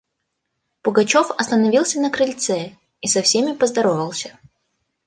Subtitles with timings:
[0.81, 4.39] Пугачев остановился на крыльце и со всеми поздоровался.